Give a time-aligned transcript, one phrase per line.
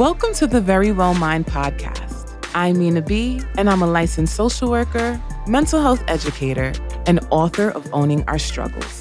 [0.00, 2.34] Welcome to the Verywell Mind podcast.
[2.54, 6.72] I'm Minaa B, and I'm a licensed social worker, mental health educator,
[7.04, 8.99] and author of Owning Our Struggles.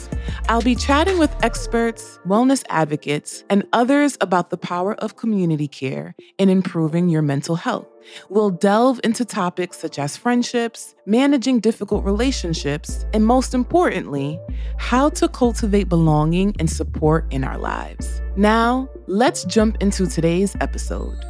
[0.50, 6.16] I'll be chatting with experts, wellness advocates, and others about the power of community care
[6.40, 7.86] in improving your mental health.
[8.30, 14.40] We'll delve into topics such as friendships, managing difficult relationships, and most importantly,
[14.80, 18.20] how to cultivate belonging and support in our lives.
[18.36, 21.24] Now, let's jump into today's episode.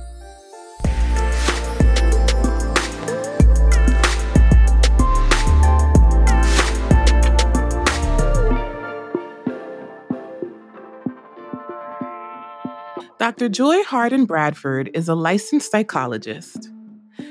[13.20, 13.50] Dr.
[13.50, 16.70] Joy Harden Bradford is a licensed psychologist.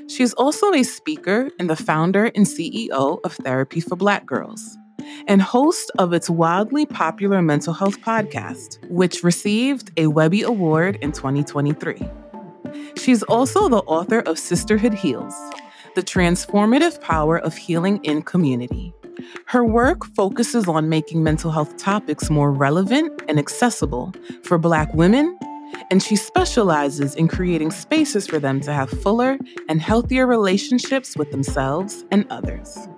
[0.07, 4.77] She is also a speaker and the founder and CEO of Therapy for Black Girls
[5.27, 11.11] and host of its wildly popular mental health podcast, which received a Webby Award in
[11.11, 12.07] 2023.
[12.99, 15.35] She's also the author of Sisterhood Heals
[15.95, 18.93] The Transformative Power of Healing in Community.
[19.47, 24.13] Her work focuses on making mental health topics more relevant and accessible
[24.45, 25.39] for Black women
[25.91, 29.39] and she specializes in creating spaces for them to have fuller
[29.69, 32.89] and healthier relationships with themselves and others.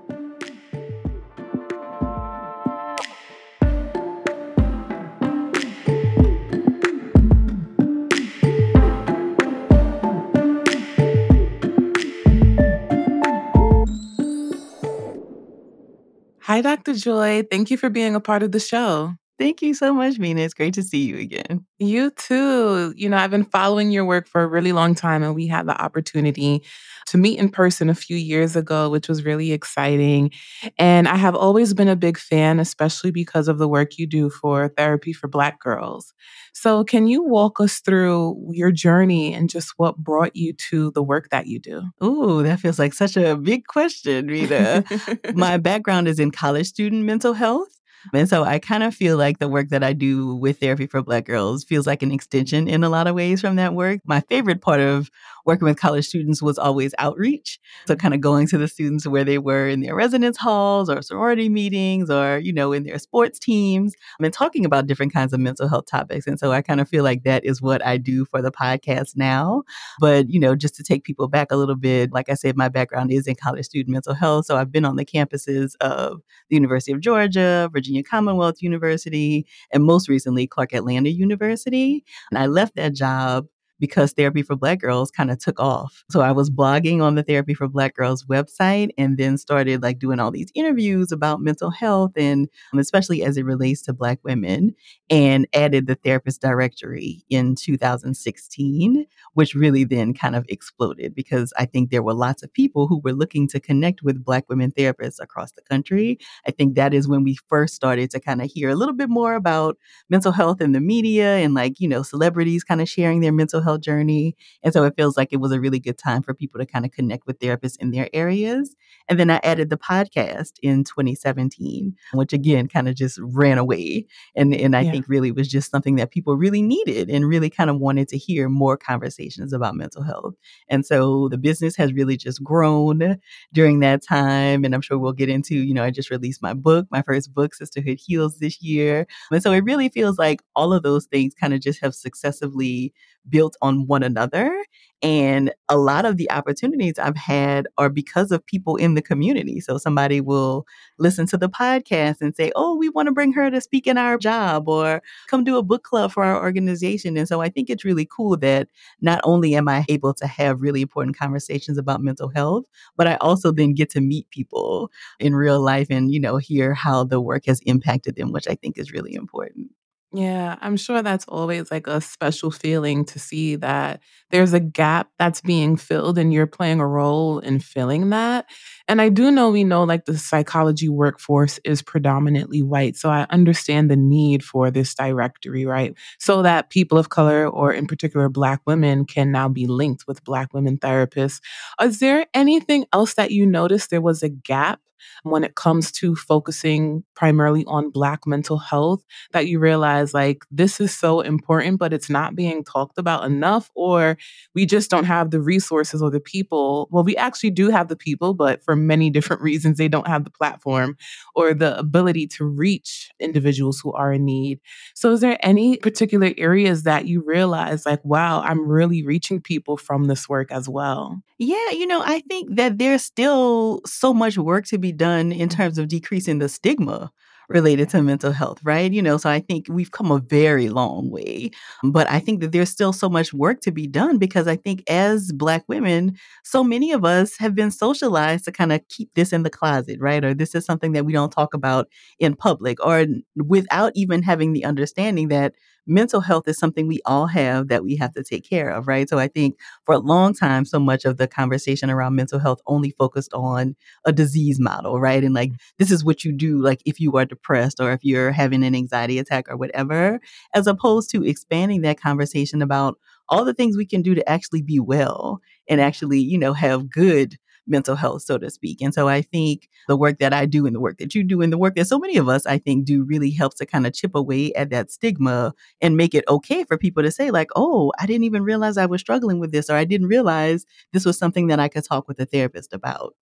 [16.51, 16.95] Hi, Dr.
[16.95, 17.45] Joy.
[17.49, 19.15] Thank you for being a part of the show.
[19.41, 20.41] Thank you so much, Minaa.
[20.41, 21.65] It's great to see you again.
[21.79, 22.93] You too.
[22.95, 25.67] You know, I've been following your work for a really long time, and we had
[25.67, 26.63] the opportunity
[27.07, 30.31] to meet in person a few years ago, which was really exciting.
[30.77, 34.29] And I have always been a big fan, especially because of the work you do
[34.29, 36.13] for Therapy for Black Girls.
[36.53, 41.03] So, can you walk us through your journey and just what brought you to the
[41.03, 41.85] work that you do?
[42.05, 44.85] Ooh, that feels like such a big question, Rita.
[45.35, 47.80] My background is in college student mental health.
[48.15, 51.03] And so I kind of feel like the work that I do with Therapy for
[51.03, 54.01] Black Girls feels like an extension in a lot of ways from that work.
[54.05, 55.11] My favorite part of
[55.47, 57.59] working with college students was always outreach.
[57.87, 61.03] So kind of going to the students where they were in their residence halls or
[61.03, 65.41] sorority meetings or, you know, in their sports teams and talking about different kinds of
[65.41, 66.27] mental health topics.
[66.27, 69.17] And so I kind of feel like that is what I do for the podcast
[69.17, 69.63] now.
[69.99, 72.69] But, you know, just to take people back a little bit, like I said, my
[72.69, 74.47] background is in college student mental health.
[74.47, 79.85] So I've been on the campuses of the University of Georgia, Virginia Commonwealth University, and
[79.85, 82.05] most recently Clark Atlanta University.
[82.31, 83.47] And I left that job
[83.81, 86.05] because Therapy for Black Girls kind of took off.
[86.11, 89.99] So I was blogging on the Therapy for Black Girls website and then started like
[89.99, 94.19] doing all these interviews about mental health and um, especially as it relates to Black
[94.23, 94.75] women
[95.09, 101.65] and added the therapist directory in 2016, which really then kind of exploded because I
[101.65, 105.21] think there were lots of people who were looking to connect with Black women therapists
[105.21, 106.19] across the country.
[106.47, 109.09] I think that is when we first started to kind of hear a little bit
[109.09, 109.79] more about
[110.11, 113.63] mental health in the media and like, you know, celebrities kind of sharing their mental
[113.63, 114.37] health health journey.
[114.63, 116.85] And so it feels like it was a really good time for people to kind
[116.85, 118.75] of connect with therapists in their areas.
[119.09, 124.07] And then I added the podcast in 2017, which again kind of just ran away.
[124.35, 124.91] And, and I yeah.
[124.91, 128.19] think really was just something that people really needed and really kind of wanted to
[128.19, 130.35] hear more conversations about mental health.
[130.69, 133.19] And so the business has really just grown
[133.53, 134.65] during that time.
[134.65, 137.33] And I'm sure we'll get into, you know, I just released my book, my first
[137.33, 139.07] book, Sisterhood Heals, this year.
[139.31, 142.93] And so it really feels like all of those things kind of just have successively
[143.29, 144.65] built on one another.
[145.03, 149.61] And a lot of the opportunities I've had are because of people in the community.
[149.61, 150.67] So somebody will
[150.99, 153.97] listen to the podcast and say, Oh, we want to bring her to speak in
[153.97, 157.17] our job or come do a book club for our organization.
[157.17, 158.69] And so I think it's really cool that
[159.01, 162.65] not only am I able to have really important conversations about mental health,
[162.97, 166.75] but I also then get to meet people in real life and, you know, hear
[166.75, 169.71] how the work has impacted them, which I think is really important.
[170.13, 175.09] Yeah, I'm sure that's always like a special feeling to see that there's a gap
[175.21, 178.47] that's being filled and you're playing a role in filling that.
[178.89, 182.97] And I do know we know like the psychology workforce is predominantly white.
[182.97, 185.95] So I understand the need for this directory, right?
[186.19, 190.25] So that people of color or in particular Black women can now be linked with
[190.25, 191.41] Black women therapists.
[191.81, 194.81] Is there anything else that you noticed there was a gap
[195.23, 200.81] when it comes to focusing primarily on Black mental health that you realize like this
[200.81, 204.17] is so important, but it's not being talked about enough, or
[204.55, 206.89] we just don't have the resources or the people?
[206.91, 210.25] Well, we actually do have the people, but for many different reasons, they don't have
[210.25, 210.97] the platform
[211.35, 214.61] or the ability to reach individuals who are in need.
[214.95, 219.77] So, is there any particular areas that you realize, like, wow, I'm really reaching people
[219.77, 221.23] from this work as well?
[221.39, 225.49] Yeah, you know, I think that there's still so much work to be done in
[225.49, 227.11] terms of decreasing the stigma
[227.51, 228.93] related to mental health, right?
[228.93, 231.51] You know, so I think we've come a very long way.
[231.83, 234.85] But I think that there's still so much work to be done because I think
[234.89, 239.33] as Black women, so many of us have been socialized to kind of keep this
[239.33, 240.25] in the closet, right?
[240.25, 241.89] Or this is something that we don't talk about
[242.21, 245.55] in public, or without even having the understanding that
[245.87, 249.09] mental health is something we all have that we have to take care of, right?
[249.09, 252.61] So I think for a long time, so much of the conversation around mental health
[252.67, 255.23] only focused on a disease model, right?
[255.23, 255.75] And like, mm-hmm.
[255.79, 258.75] this is what you do, like, if you are depressed or if you're having an
[258.75, 260.21] anxiety attack or whatever,
[260.55, 262.99] as opposed to expanding that conversation about
[263.29, 266.91] all the things we can do to actually be well and actually, you know, have
[266.91, 267.37] good
[267.67, 268.81] mental health, so to speak.
[268.81, 271.41] And so I think the work that I do and the work that you do
[271.43, 273.87] and the work that so many of us, I think, do really helps to kind
[273.87, 277.51] of chip away at that stigma and make it okay for people to say, like,
[277.57, 281.05] oh, I didn't even realize I was struggling with this, or I didn't realize this
[281.05, 283.15] was something that I could talk with a therapist about.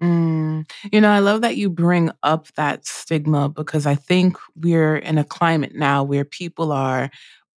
[0.00, 0.68] Mm.
[0.90, 5.18] You know, I love that you bring up that stigma because I think we're in
[5.18, 7.10] a climate now where people are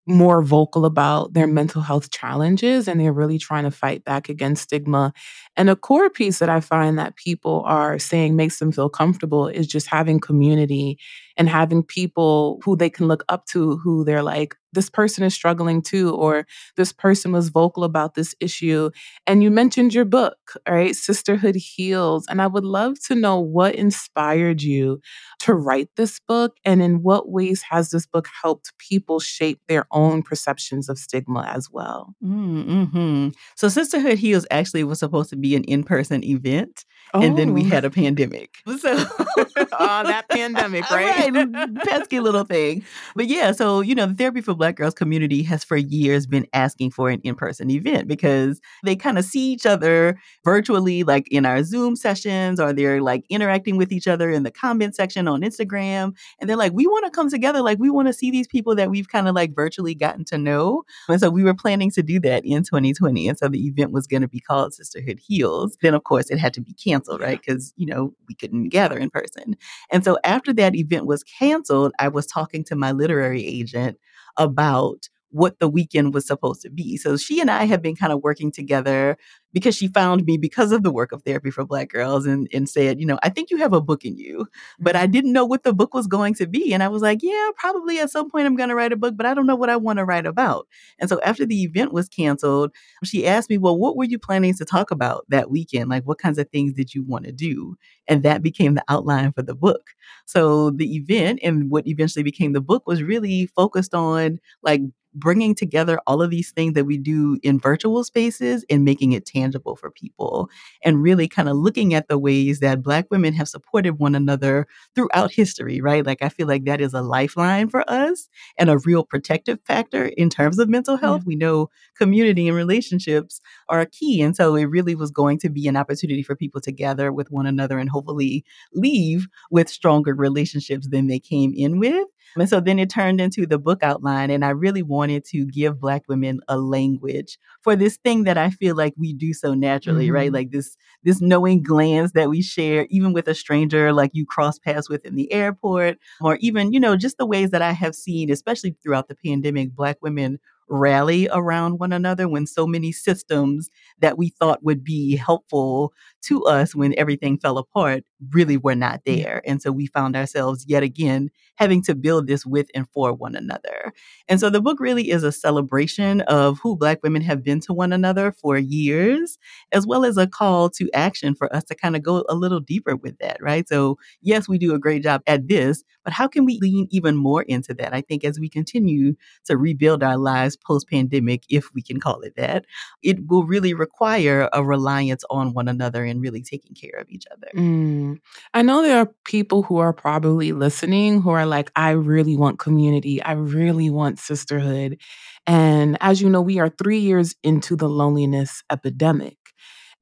[0.07, 4.63] more vocal about their mental health challenges and they're really trying to fight back against
[4.63, 5.13] stigma.
[5.57, 9.47] And a core piece that I find that people are saying makes them feel comfortable
[9.47, 10.99] is just having community
[11.37, 15.33] and having people who they can look up to who they're like, this person is
[15.33, 16.45] struggling too, or
[16.75, 18.91] this person was vocal about this issue.
[19.25, 20.37] And you mentioned your book,
[20.67, 20.95] right?
[20.95, 22.27] Sisterhood Heals.
[22.27, 24.99] And I would love to know what inspired you
[25.39, 29.87] to write this book and in what ways has this book helped people shape their
[29.91, 32.13] own perceptions of stigma as well?
[32.23, 33.29] Mm-hmm.
[33.55, 36.85] So, Sisterhood Heals actually was supposed to be an in person event.
[37.13, 37.21] Oh.
[37.21, 37.69] And then we oh.
[37.69, 37.91] had a oh.
[37.91, 38.57] pandemic.
[38.85, 41.31] So, oh, that pandemic, right?
[41.31, 41.75] right?
[41.85, 42.83] Pesky little thing.
[43.15, 46.45] But yeah, so, you know, the Therapy for Black Girls community has for years been
[46.53, 51.27] asking for an in person event because they kind of see each other virtually, like
[51.29, 55.27] in our Zoom sessions, or they're like interacting with each other in the comment section
[55.27, 56.15] on Instagram.
[56.39, 57.61] And they're like, we want to come together.
[57.61, 60.37] Like, we want to see these people that we've kind of like virtually gotten to
[60.37, 60.83] know.
[61.07, 63.27] And so we were planning to do that in 2020.
[63.27, 65.77] And so the event was going to be called Sisterhood Heals.
[65.81, 67.39] Then, of course, it had to be canceled, right?
[67.39, 69.55] Because, you know, we couldn't gather in person.
[69.91, 73.97] And so after that event was canceled, I was talking to my literary agent
[74.37, 76.95] about what the weekend was supposed to be.
[76.95, 79.17] So she and I have been kind of working together
[79.51, 82.69] because she found me because of the work of therapy for black girls and, and
[82.69, 84.47] said, you know, I think you have a book in you,
[84.79, 85.11] but I mm-hmm.
[85.11, 86.73] didn't know what the book was going to be.
[86.73, 89.15] And I was like, yeah, probably at some point I'm going to write a book,
[89.17, 90.67] but I don't know what I want to write about.
[90.99, 92.71] And so after the event was canceled,
[93.03, 95.89] she asked me, well, what were you planning to talk about that weekend?
[95.89, 97.75] Like, what kinds of things did you want to do?
[98.07, 99.89] And that became the outline for the book.
[100.25, 104.81] So the event and what eventually became the book was really focused on like
[105.15, 109.25] bringing together all of these things that we do in virtual spaces and making it
[109.25, 110.49] tangible for people
[110.83, 114.67] and really kind of looking at the ways that black women have supported one another
[114.93, 116.05] throughout history right?
[116.05, 120.05] Like i feel like that is a lifeline for us and a real protective factor
[120.05, 121.21] in terms of mental health.
[121.21, 121.27] Yeah.
[121.27, 125.67] we know community and relationships are key and so it really was going to be
[125.67, 130.87] an opportunity for people to gather with one another and hopefully leave with stronger relationships
[130.89, 134.29] than they came in with and so then it turned into the book outline.
[134.29, 138.49] And I really wanted to give Black women a language for this thing that I
[138.49, 140.15] feel like we do so naturally, mm-hmm.
[140.15, 140.33] right?
[140.33, 144.59] Like this, this knowing glance that we share, even with a stranger, like you cross
[144.59, 147.95] paths with in the airport, or even, you know, just the ways that I have
[147.95, 153.69] seen, especially throughout the pandemic, Black women rally around one another when so many systems
[153.99, 155.93] that we thought would be helpful
[156.27, 159.41] to us when everything fell apart really were not there.
[159.45, 163.35] And so we found ourselves yet again having to build this with and for one
[163.35, 163.93] another.
[164.27, 167.73] And so the book really is a celebration of who Black women have been to
[167.73, 169.37] one another for years,
[169.71, 172.59] as well as a call to action for us to kind of go a little
[172.59, 173.67] deeper with that, right?
[173.67, 177.15] So, yes, we do a great job at this, but how can we lean even
[177.15, 177.93] more into that?
[177.93, 179.15] I think as we continue
[179.45, 182.65] to rebuild our lives post pandemic, if we can call it that,
[183.01, 187.25] it will really require a reliance on one another and really taking care of each
[187.31, 187.47] other.
[187.55, 188.19] Mm.
[188.53, 192.59] I know there are people who are probably listening who are like, I really want
[192.59, 193.21] community.
[193.21, 194.99] I really want sisterhood.
[195.45, 199.37] And as you know, we are three years into the loneliness epidemic.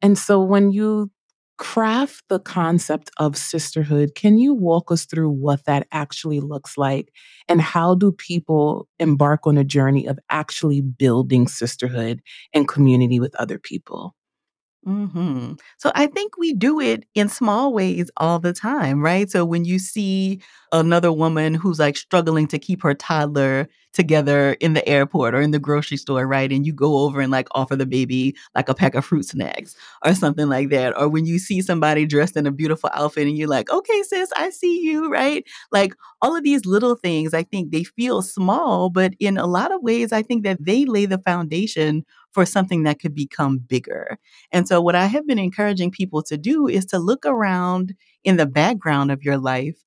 [0.02, 1.12] And so when you
[1.58, 7.12] craft the concept of sisterhood, can you walk us through what that actually looks like?
[7.48, 12.22] And how do people embark on a journey of actually building sisterhood
[12.54, 14.16] and community with other people?
[14.86, 19.30] Hmm So I think we do it in small ways all the time, right?
[19.32, 20.42] So when you see
[20.74, 25.52] another woman who's like struggling to keep her toddler together in the airport or in
[25.52, 26.52] the grocery store, right?
[26.52, 29.76] And you go over and like offer the baby like a pack of fruit snacks
[30.04, 30.98] or something like that.
[31.00, 34.32] Or when you see somebody dressed in a beautiful outfit and you're like, okay, sis,
[34.36, 35.46] I see you, right?
[35.72, 39.72] Like all of these little things, I think they feel small, but in a lot
[39.72, 44.18] of ways, I think that they lay the foundation for something that could become bigger.
[44.52, 48.38] And so, what I have been encouraging people to do is to look around in
[48.38, 49.78] the background of your life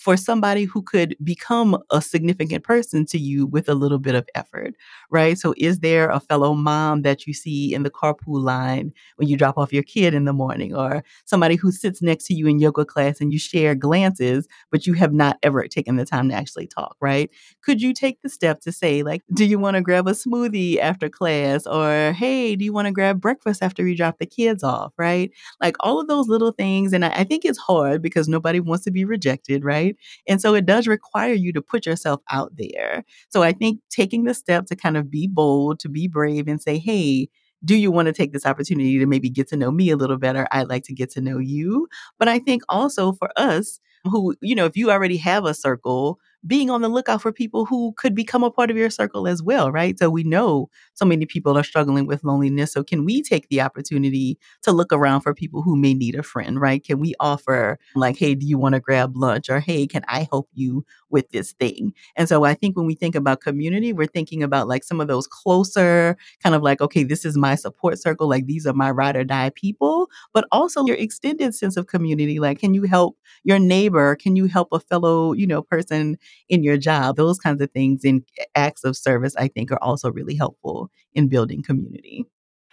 [0.00, 4.26] for somebody who could become a significant person to you with a little bit of
[4.34, 4.74] effort,
[5.10, 5.36] right?
[5.38, 9.36] So, is there a fellow mom that you see in the carpool line when you
[9.36, 12.58] drop off your kid in the morning, or somebody who sits next to you in
[12.58, 16.34] yoga class and you share glances, but you have not ever taken the time to
[16.34, 17.30] actually talk, right?
[17.62, 20.78] Could you take the step to say, like, do you want to grab a smoothie
[20.78, 21.66] after class?
[21.66, 25.30] Or, hey, do you want to grab breakfast after you drop the kids off, right?
[25.60, 26.92] Like, all of those little things.
[26.94, 29.89] And I, I think it's hard because nobody wants to be rejected, right?
[29.90, 29.96] Right?
[30.28, 33.04] And so it does require you to put yourself out there.
[33.28, 36.60] So I think taking the step to kind of be bold, to be brave and
[36.60, 37.28] say, hey,
[37.64, 40.16] do you want to take this opportunity to maybe get to know me a little
[40.16, 40.48] better?
[40.50, 41.88] I'd like to get to know you.
[42.18, 46.18] But I think also for us, who, you know, if you already have a circle,
[46.46, 49.42] being on the lookout for people who could become a part of your circle as
[49.42, 49.98] well, right?
[49.98, 52.72] So we know so many people are struggling with loneliness.
[52.72, 56.22] So can we take the opportunity to look around for people who may need a
[56.22, 56.82] friend, right?
[56.82, 59.50] Can we offer like, hey, do you want to grab lunch?
[59.50, 61.92] Or hey, can I help you with this thing?
[62.16, 65.08] And so I think when we think about community, we're thinking about like some of
[65.08, 68.90] those closer, kind of like, okay, this is my support circle, like these are my
[68.90, 72.38] ride or die people, but also your extended sense of community.
[72.38, 74.16] Like, can you help your neighbor?
[74.16, 76.16] Can you help a fellow, you know, person
[76.48, 77.16] in your job.
[77.16, 78.22] Those kinds of things and
[78.54, 82.24] acts of service, I think, are also really helpful in building community.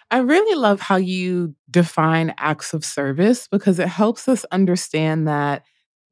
[0.09, 5.63] I really love how you define acts of service because it helps us understand that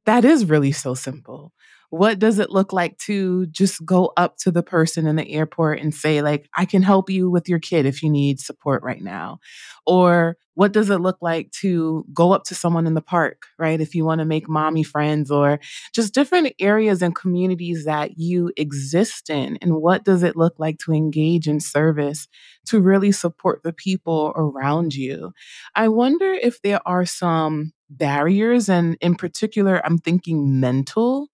[0.04, 1.52] that is really so simple
[1.90, 5.80] what does it look like to just go up to the person in the airport
[5.80, 9.02] and say like i can help you with your kid if you need support right
[9.02, 9.38] now
[9.86, 13.80] or what does it look like to go up to someone in the park right
[13.80, 14.54] if you want to make mm-hmm.
[14.54, 15.60] mommy friends or
[15.94, 20.78] just different areas and communities that you exist in and what does it look like
[20.78, 22.28] to engage in service
[22.64, 25.32] to really support the people around you?
[25.76, 31.28] I wonder if there are some barriers and in particular i'm thinking mental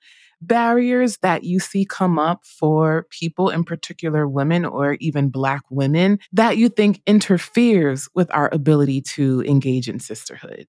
[0.46, 6.18] barriers that you see come up for people, in particular women or even Black women,
[6.32, 10.66] that you think interferes with our ability to engage in sisterhood?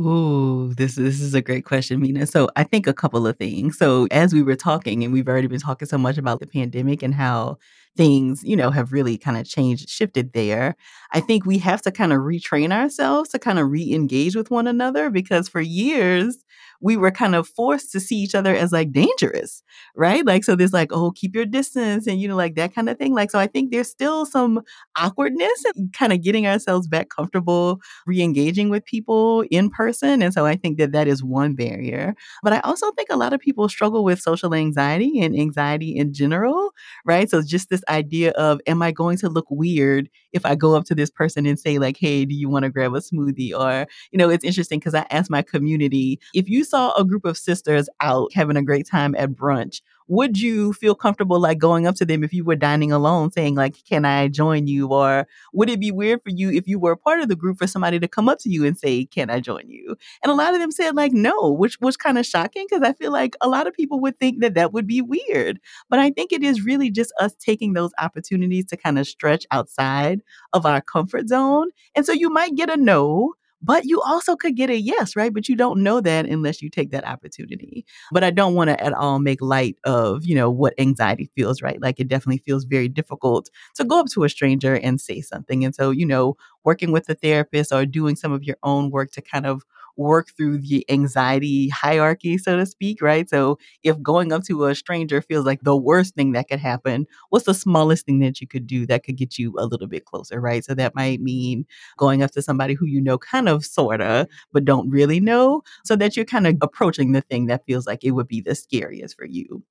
[0.00, 2.30] Ooh, this this is a great question, Minaa.
[2.30, 3.76] So I think a couple of things.
[3.76, 7.02] So as we were talking, and we've already been talking so much about the pandemic
[7.02, 7.58] and how
[7.98, 10.76] things, you know, have really kind of changed, shifted there.
[11.12, 14.68] I think we have to kind of retrain ourselves to kind of re-engage with one
[14.68, 16.44] another because for years
[16.80, 19.64] we were kind of forced to see each other as like dangerous,
[19.96, 20.24] right?
[20.24, 22.96] Like, so there's like, oh, keep your distance and, you know, like that kind of
[22.98, 23.14] thing.
[23.14, 24.60] Like, so I think there's still some
[24.96, 30.22] awkwardness and kind of getting ourselves back comfortable re engaging with people in person.
[30.22, 32.14] And so I think that that is one barrier.
[32.44, 36.12] But I also think a lot of people struggle with social anxiety and anxiety in
[36.12, 36.70] general,
[37.04, 37.28] right?
[37.28, 40.84] So just this idea of, am I going to look weird if I go up
[40.86, 43.52] to this person and say, like, hey, do you want to grab a smoothie?
[43.58, 47.24] Or, you know, it's interesting because I asked my community, if you saw a group
[47.24, 51.86] of sisters out having a great time at brunch, would you feel comfortable like going
[51.86, 54.88] up to them if you were dining alone saying like can i join you?
[54.88, 57.58] Or would it be weird for you if you were a part of the group
[57.58, 59.96] for somebody to come up to you and say can i join you?
[60.22, 62.92] And a lot of them said like no which was kind of shocking because i
[62.94, 65.60] feel like a lot of people would think that that would be weird.
[65.88, 69.46] But i think it is really just us taking those opportunities to kind of stretch
[69.50, 70.22] outside
[70.52, 71.70] of our comfort zone.
[71.94, 75.32] And so you might get a no but you also could get a yes, right?
[75.32, 77.84] But you don't know that unless you take that opportunity.
[78.12, 81.60] But I don't want to at all make light of, you know, what anxiety feels,
[81.60, 81.80] right?
[81.82, 85.64] Like it definitely feels very difficult to go up to a stranger and say something.
[85.64, 89.10] And so, you know, working with a therapist or doing some of your own work
[89.12, 89.62] to kind of
[89.98, 93.28] work through the anxiety hierarchy, so to speak, right?
[93.28, 97.06] So if going up to a stranger feels like the worst thing that could happen,
[97.30, 100.06] what's the smallest thing that you could do that could get you a little bit
[100.06, 100.64] closer, right?
[100.64, 101.66] So that might mean
[101.98, 105.62] going up to somebody who you know kind of, sort of, but don't really know,
[105.84, 108.54] so that you're kind of approaching the thing that feels like it would be the
[108.54, 109.62] scariest for you.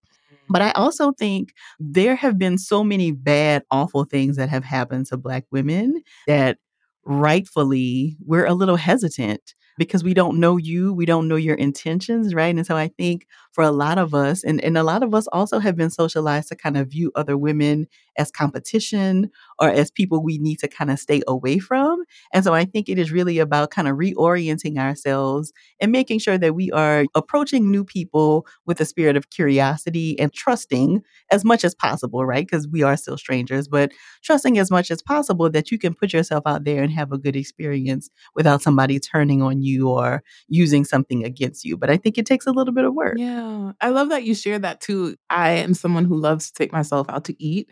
[0.50, 5.07] But I also think there have been so many bad, awful things that have happened
[5.07, 6.57] to Black women that
[7.05, 12.34] rightfully we're a little hesitant because we don't know you, we don't know your intentions,
[12.34, 12.55] right?
[12.55, 15.27] And so I think for a lot of us, and, and a lot of us
[15.27, 19.29] also have been socialized to kind of view other women as competition
[19.60, 22.03] or as people we need to kind of stay away from.
[22.34, 26.38] And so I think it is really about kind of reorienting ourselves and making sure
[26.38, 31.63] that we are approaching new people with a spirit of curiosity and trusting as much
[31.63, 32.46] as possible, right?
[32.46, 33.91] Because we are still strangers, but
[34.24, 37.17] trusting as much as possible that you can put yourself out there and have a
[37.17, 41.77] good experience without somebody turning on you or using something against you.
[41.77, 43.15] But I think it takes a little bit of work.
[43.17, 43.74] Yeah.
[43.81, 45.15] I love that you share that too.
[45.29, 47.69] I am someone who loves to take myself out to eat,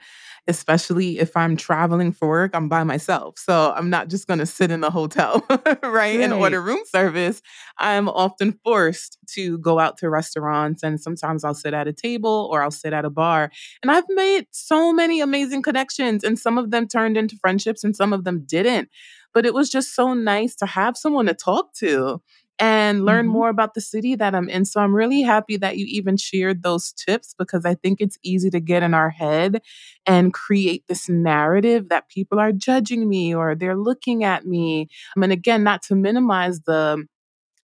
[0.48, 3.38] especially if I'm traveling for work, I'm by myself.
[3.40, 6.82] So I'm not just going to sit in the hotel, right, right, and order room
[6.86, 7.42] service.
[7.78, 12.50] I'm often forced to go out to restaurants and sometimes I'll sit at a table
[12.52, 13.52] or I'll sit at a bar.
[13.82, 17.96] And I've made so many amazing connections and some of them turned into friendships and
[17.96, 18.90] some of them didn't.
[19.36, 22.22] But it was just so nice to have someone to talk to
[22.58, 23.34] and learn mm-hmm.
[23.34, 24.66] more about the city that I'm in.
[24.66, 28.50] So I'm really happy that you even shared those tips because I think it's easy
[28.52, 29.62] to get in our head
[30.06, 34.88] and create this narrative that people are judging me or they're looking at me.
[35.16, 37.06] I mean, again, not to minimize the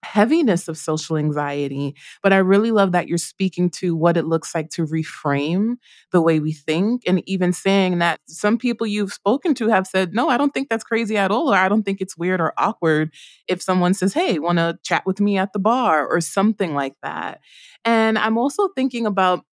[0.04, 1.96] heaviness of social anxiety.
[2.24, 5.76] But I really love that you're speaking to what it looks like to reframe
[6.12, 7.04] the way we think.
[7.08, 10.70] And even saying that some people you've spoken to have said, no, I don't think
[10.70, 13.14] that's crazy at all, or I don't think it's weird or awkward
[13.48, 16.96] if someone says, hey, want to chat with me at the bar or something like
[17.04, 17.40] that.
[17.86, 19.46] And I'm also thinking about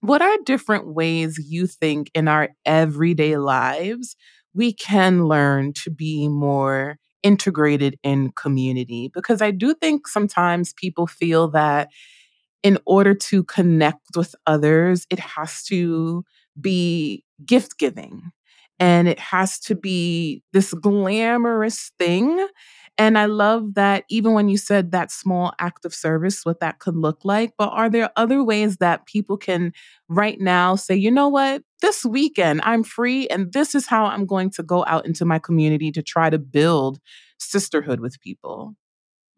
[0.00, 4.16] what are different ways you think in our everyday lives
[4.54, 11.06] we can learn to be more integrated in community because I do think sometimes people
[11.06, 11.88] feel that
[12.62, 16.24] in order to connect with others, it has to
[16.60, 18.30] be gift giving
[18.78, 22.46] and it has to be this glamorous thing.
[22.98, 26.78] And I love that even when you said that small act of service, what that
[26.78, 27.54] could look like.
[27.56, 29.72] But are there other ways that people can
[30.08, 34.26] right now say, you know what, this weekend I'm free and this is how I'm
[34.26, 37.00] going to go out into my community to try to build
[37.38, 38.76] sisterhood with people?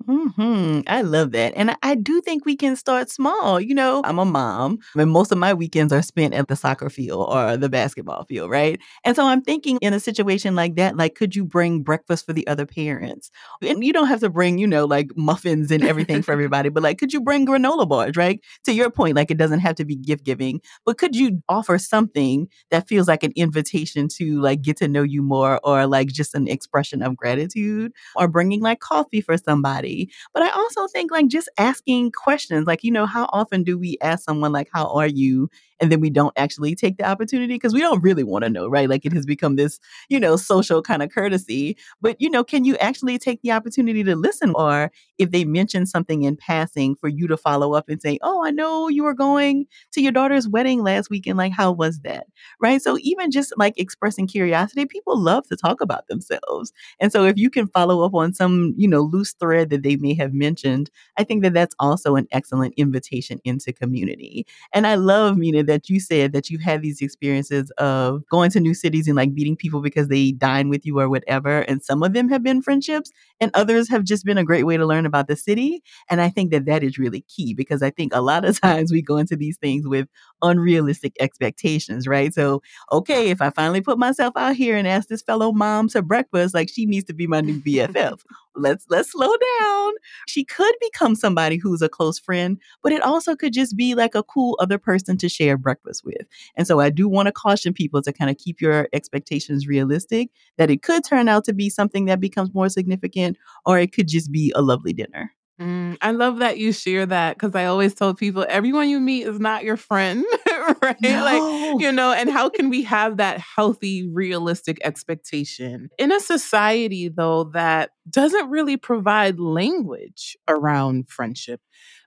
[0.06, 0.80] Hmm.
[0.86, 3.58] I love that, and I, I do think we can start small.
[3.58, 6.90] You know, I'm a mom, and most of my weekends are spent at the soccer
[6.90, 8.78] field or the basketball field, right?
[9.04, 12.34] And so I'm thinking, in a situation like that, like, could you bring breakfast for
[12.34, 13.30] the other parents?
[13.62, 16.82] And you don't have to bring, you know, like muffins and everything for everybody, but
[16.82, 18.40] like, could you bring granola bars, right?
[18.64, 21.78] To your point, like, it doesn't have to be gift giving, but could you offer
[21.78, 26.08] something that feels like an invitation to like get to know you more, or like
[26.08, 29.93] just an expression of gratitude, or bringing like coffee for somebody?
[30.32, 33.96] But I also think like just asking questions, like, you know, how often do we
[34.00, 35.48] ask someone, like, how are you?
[35.80, 38.66] and then we don't actually take the opportunity because we don't really want to know,
[38.66, 38.88] right?
[38.88, 39.78] Like it has become this,
[40.08, 41.76] you know, social kind of courtesy.
[42.00, 44.52] But, you know, can you actually take the opportunity to listen?
[44.54, 48.44] Or if they mention something in passing, for you to follow up and say, Oh,
[48.44, 51.36] I know you were going to your daughter's wedding last weekend.
[51.36, 52.26] Like, how was that?
[52.60, 52.80] Right.
[52.80, 56.72] So even just like expressing curiosity, people love to talk about themselves.
[57.00, 59.96] And so if you can follow up on some, you know, loose thread that they
[59.96, 64.46] may have mentioned, I think that that's also an excellent invitation into community.
[64.72, 68.60] And I love, Minaa, that you said that you've had these experiences of going to
[68.60, 71.60] new cities and like meeting people because they dine with you or whatever.
[71.60, 73.10] And some of them have been friendships
[73.40, 75.82] and others have just been a great way to learn about the city.
[76.08, 78.92] And I think that that is really key because I think a lot of times
[78.92, 80.08] we go into these things with
[80.42, 82.32] unrealistic expectations, right?
[82.32, 86.02] So, okay, if I finally put myself out here and ask this fellow mom to
[86.02, 88.20] breakfast, like she needs to be my new BFF.
[88.56, 89.92] Let's let's slow down.
[90.26, 94.14] She could become somebody who's a close friend, but it also could just be like
[94.14, 96.26] a cool other person to share breakfast with.
[96.56, 100.30] And so I do want to caution people to kind of keep your expectations realistic
[100.58, 104.08] that it could turn out to be something that becomes more significant or it could
[104.08, 105.32] just be a lovely dinner.
[105.60, 109.26] Mm, I love that you share that because I always tell people everyone you meet
[109.26, 110.24] is not your friend,
[110.82, 110.96] right?
[111.00, 111.24] No.
[111.24, 117.08] Like, you know, and how can we have that healthy, realistic expectation in a society,
[117.08, 121.60] though, that doesn't really provide language around friendship,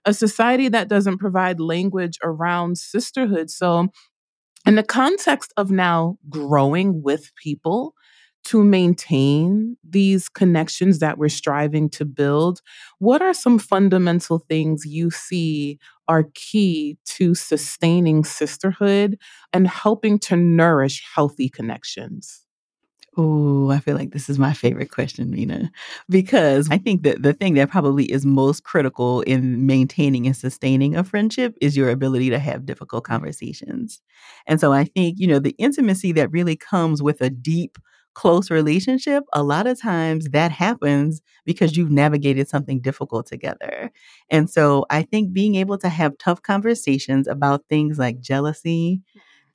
[0.04, 3.50] a society that doesn't provide language around sisterhood?
[3.50, 3.88] So,
[4.66, 7.94] in the context of now growing with people,
[8.48, 12.60] to maintain these connections that we're striving to build,
[12.98, 19.18] what are some fundamental things you see are key to sustaining sisterhood
[19.52, 22.42] and helping to nourish healthy connections?
[23.16, 25.70] Oh, I feel like this is my favorite question, Minaa,
[26.08, 30.94] because I think that the thing that probably is most critical in maintaining and sustaining
[30.94, 34.00] a friendship is your ability to have difficult conversations.
[34.46, 37.76] And so I think, you know, the intimacy that really comes with a deep
[38.18, 43.92] close relationship, a lot of times that happens because you've navigated something difficult together.
[44.30, 49.02] And so I think being able to have tough conversations about things like jealousy,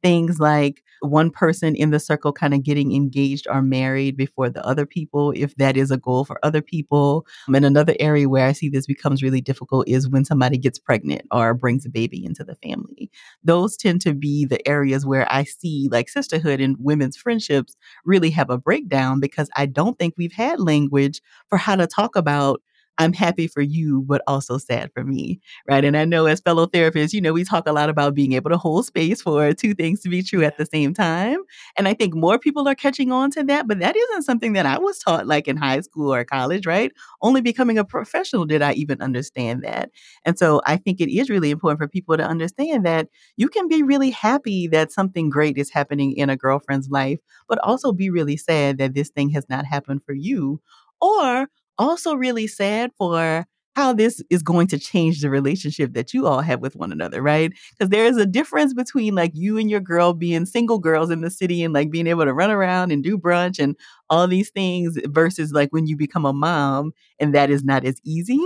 [0.03, 4.65] things like one person in the circle kind of getting engaged or married before the
[4.65, 7.25] other people, if that is a goal for other people.
[7.53, 11.23] And another area where I see this becomes really difficult is when somebody gets pregnant
[11.31, 13.09] or brings a baby into the family.
[13.43, 18.29] Those tend to be the areas where I see like sisterhood and women's friendships really
[18.31, 22.61] have a breakdown because I don't think we've had language for how to talk about
[22.99, 25.39] I'm happy for you, but also sad for me.
[25.67, 25.83] Right.
[25.83, 28.51] And I know as fellow therapists, you know, we talk a lot about being able
[28.51, 31.37] to hold space for two things to be true at the same time.
[31.75, 34.65] And I think more people are catching on to that, but that isn't something that
[34.67, 36.91] I was taught like in high school or college, right?
[37.21, 39.89] Only becoming a professional did I even understand that.
[40.25, 43.67] And so I think it is really important for people to understand that you can
[43.67, 48.09] be really happy that something great is happening in a girlfriend's life, but also be
[48.09, 50.61] really sad that this thing has not happened for you.
[51.01, 56.27] Or also really sad for how this is going to change the relationship that you
[56.27, 57.51] all have with one another, right?
[57.71, 61.21] Because there is a difference between like you and your girl being single girls in
[61.21, 63.75] the city and like being able to run around and do brunch and
[64.11, 67.95] all these things versus like when you become a mom and that is not as
[68.03, 68.39] easy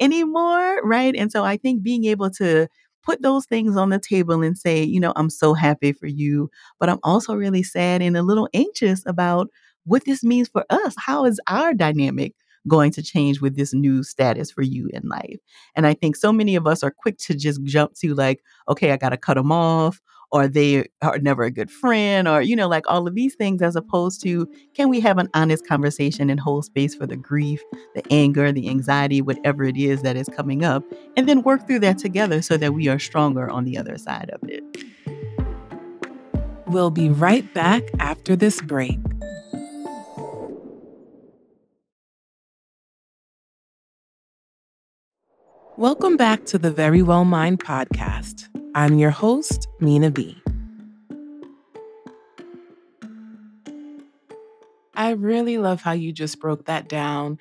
[0.00, 1.14] anymore, right?
[1.16, 2.68] And so I think being able to
[3.04, 6.50] put those things on the table and say, you know, I'm so happy for you,
[6.78, 9.48] but I'm also really sad and a little anxious about
[9.84, 10.94] what this means for us.
[10.98, 12.34] How is our dynamic
[12.66, 15.38] going to change with this new status for you in life.
[15.76, 18.92] And I think so many of us are quick to just jump to like, okay,
[18.92, 22.54] I got to cut them off or they are never a good friend or you
[22.54, 26.30] know like all of these things as opposed to can we have an honest conversation
[26.30, 27.62] and hold space for the grief
[27.94, 30.82] the anger the anxiety whatever it is that is coming up
[31.16, 34.30] and then work through that together so that we are stronger on the other side
[34.30, 34.62] of it
[36.66, 38.98] we'll be right back after this break
[45.78, 48.48] Welcome back to the Verywell Mind podcast.
[48.74, 50.36] I'm your host, Minaa B.
[54.96, 57.38] I really love how you just broke that down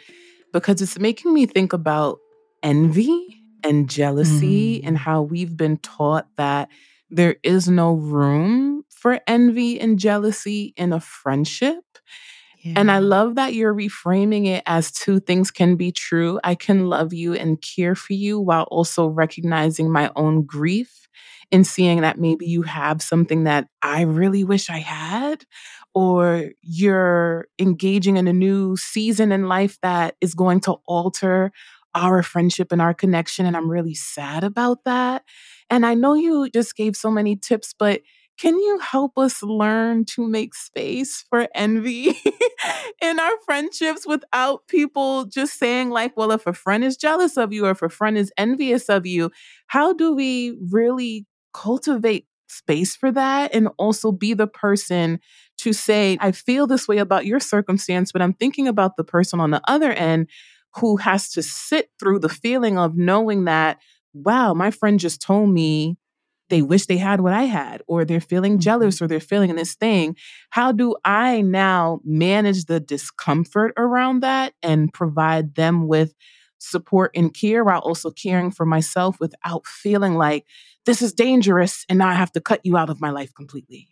[0.53, 2.19] because it's making me think about
[2.61, 4.87] envy and jealousy mm.
[4.87, 6.69] and how we've been taught that
[7.09, 11.83] there is no room for envy and jealousy in a friendship.
[12.75, 16.39] And I love that you're reframing it as two things can be true.
[16.43, 21.07] I can love you and care for you while also recognizing my own grief
[21.51, 22.69] and seeing that maybe you mm-hmm.
[22.69, 25.45] have something that I really wish I had,
[25.93, 31.51] or you're engaging in a new season in life that is going to alter
[31.95, 33.45] our friendship and our connection.
[33.45, 35.23] And I'm really sad about that.
[35.69, 38.01] And I know you just gave so many tips, but
[38.37, 42.15] can you help us learn to make space for envy
[43.01, 47.51] in our friendships without people just saying, like, well, if a friend is jealous of
[47.51, 49.31] you or if a friend is envious of you,
[49.67, 55.19] how do we really cultivate space for that and also be the person
[55.57, 59.39] to say, I feel this way about your circumstance, but I'm thinking about the person
[59.39, 60.27] on the other end
[60.75, 63.79] who has to sit through the feeling of knowing that,
[64.13, 65.97] wow, my friend just told me
[66.49, 68.61] they wish they had what I had, or they're feeling mm-hmm.
[68.61, 70.15] jealous, or they're feeling this thing.
[70.49, 76.13] How do I now manage the discomfort around that and provide them with
[76.59, 80.45] support and care while also caring for myself without feeling like
[80.85, 83.89] this is dangerous and now I have to cut you out of my life completely?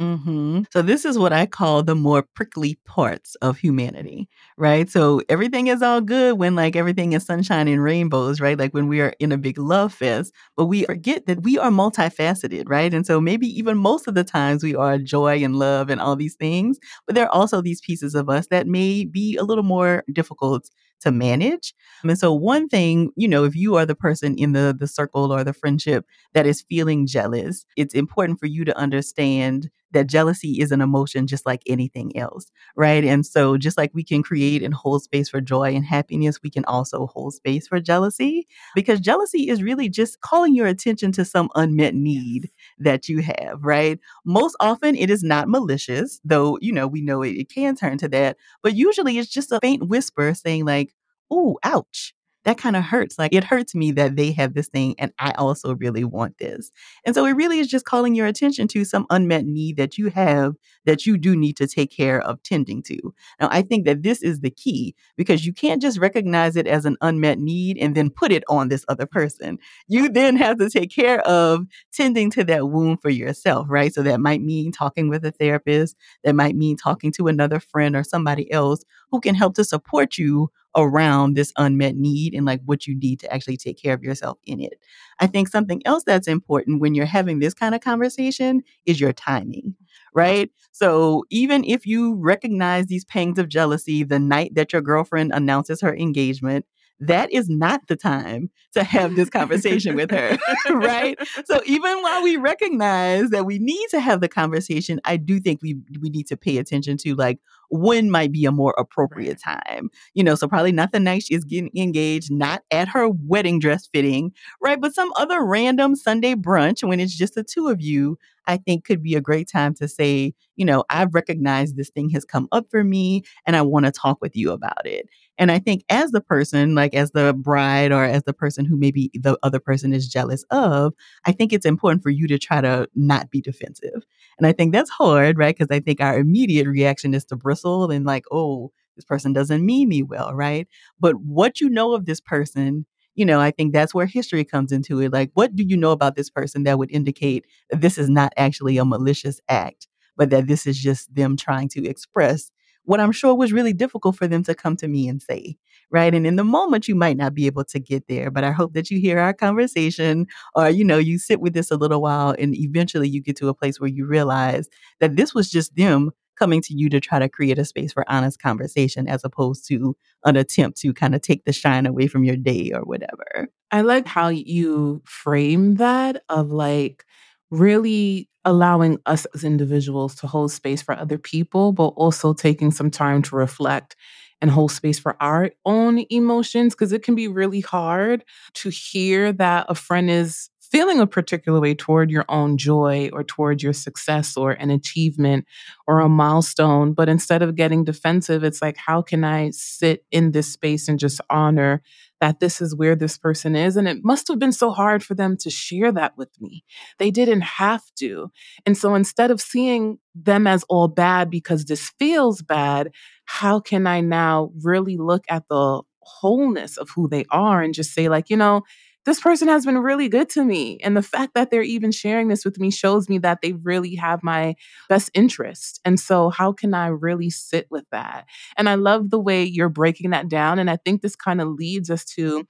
[0.00, 0.62] Mm-hmm.
[0.72, 4.28] So this is what I call the more prickly parts of humanity,
[4.58, 4.90] right?
[4.90, 8.58] So everything is all good when like everything is sunshine and rainbows, right?
[8.58, 11.70] Like when we are in a big love fest, but we forget that we are
[11.70, 12.92] multifaceted, right?
[12.92, 16.16] And so maybe even most of the times we are joy and love and all
[16.16, 19.62] these things, but there are also these pieces of us that may be a little
[19.64, 20.68] more difficult
[21.00, 21.74] to manage.
[22.02, 25.32] And so one thing, you know, if you are the person in the the circle
[25.32, 30.60] or the friendship that is feeling jealous, it's important for you to understand that jealousy
[30.60, 33.04] is an emotion just like anything else, right?
[33.04, 36.50] And so just like we can create and hold space for joy and happiness, we
[36.50, 41.24] can also hold space for jealousy because jealousy is really just calling your attention to
[41.24, 43.98] some unmet need that you have, right?
[44.24, 47.98] Most often it is not malicious, though, you know, we know it, it can turn
[47.98, 50.93] to that, but usually it's just a faint whisper saying like,
[51.32, 53.18] "Ooh, ouch." that kind of hurts.
[53.18, 56.70] Like it hurts me that they have this thing and I also really want this.
[57.04, 60.10] And so it really is just calling your attention to some unmet need that you
[60.10, 63.14] have that you do need to take care of tending to.
[63.40, 66.84] Now, I think that this is the key because you can't just recognize it as
[66.84, 69.58] an unmet need and then put it on this other person.
[69.88, 73.92] You then have to take care of tending to that wound for yourself, right?
[73.92, 77.96] So that might mean talking with a therapist, that might mean talking to another friend
[77.96, 82.60] or somebody else who can help to support you around this unmet need and like
[82.64, 84.74] what you need to actually take care of yourself in it.
[85.20, 89.12] I think something else that's important when you're having this kind of conversation is your
[89.12, 89.74] timing,
[90.14, 90.50] right?
[90.72, 95.80] So even if you recognize these pangs of jealousy the night that your girlfriend announces
[95.80, 96.66] her engagement,
[97.00, 100.36] that is not the time to have this conversation with her,
[100.70, 101.18] right?
[101.44, 105.60] So even while we recognize that we need to have the conversation, I do think
[105.62, 107.40] we we need to pay attention to like
[107.74, 109.90] when might be a more appropriate time.
[110.14, 113.88] You know, so probably not the night she's getting engaged, not at her wedding dress
[113.92, 114.32] fitting,
[114.62, 114.80] right?
[114.80, 118.84] But some other random Sunday brunch when it's just the two of you, I think
[118.84, 122.48] could be a great time to say, you know, I've recognized this thing has come
[122.52, 125.08] up for me and I want to talk with you about it.
[125.38, 128.76] And I think as the person, like as the bride or as the person who
[128.76, 132.60] maybe the other person is jealous of, I think it's important for you to try
[132.60, 134.04] to not be defensive.
[134.38, 135.56] And I think that's hard, right?
[135.56, 139.64] Because I think our immediate reaction is to bristle and like, oh, this person doesn't
[139.64, 140.68] mean me well, right?
[141.00, 144.72] But what you know of this person, you know, I think that's where history comes
[144.72, 145.12] into it.
[145.12, 148.32] Like, what do you know about this person that would indicate that this is not
[148.36, 152.50] actually a malicious act, but that this is just them trying to express
[152.86, 155.56] what I'm sure was really difficult for them to come to me and say,
[155.90, 156.14] right?
[156.14, 158.74] And in the moment, you might not be able to get there, but I hope
[158.74, 162.34] that you hear our conversation or, you know, you sit with this a little while
[162.38, 164.68] and eventually you get to a place where you realize
[165.00, 168.04] that this was just them coming to you to try to create a space for
[168.10, 172.24] honest conversation as opposed to an attempt to kind of take the shine away from
[172.24, 173.48] your day or whatever.
[173.70, 177.04] I like how you frame that of like,
[177.50, 182.90] really allowing us as individuals to hold space for other people, but also taking some
[182.90, 183.96] time to reflect
[184.42, 189.32] and hold space for our own emotions because it can be really hard to hear
[189.32, 193.72] that a friend is feeling a particular way toward your own joy or toward your
[193.72, 195.46] success or an achievement
[195.86, 196.92] or a milestone.
[196.92, 200.98] But instead of getting defensive, it's like, how can I sit in this space and
[200.98, 201.80] just honor
[202.20, 203.76] that this is where this person is.
[203.76, 206.64] And it must have been so hard for them to share that with me.
[206.98, 208.30] They didn't have to.
[208.64, 212.92] And so instead of seeing them as all bad because this feels bad,
[213.26, 217.92] how can I now really look at the wholeness of who they are and just
[217.92, 218.62] say, like, you know,
[219.06, 220.78] this person has been really good to me.
[220.82, 223.94] And the fact that they're even sharing this with me shows me that they really
[223.96, 224.54] have my
[224.88, 225.80] best interest.
[225.84, 228.26] And so, how can I really sit with that?
[228.56, 230.58] And I love the way you're breaking that down.
[230.58, 232.46] And I think this kind of leads us to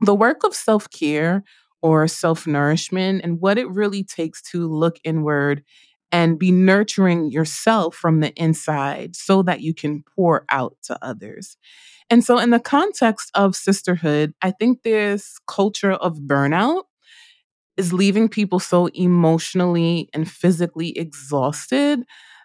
[0.00, 1.44] the work of self care
[1.82, 5.62] or self nourishment and what it really takes to look inward
[6.12, 11.56] and be nurturing yourself from the inside so that you can pour out to others.
[12.10, 16.84] And so, in the context of sisterhood, I think this culture of burnout
[17.76, 22.00] is leaving people so emotionally and physically exhausted